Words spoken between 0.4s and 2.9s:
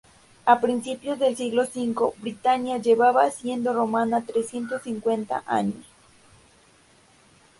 A principios del siglo V, Britania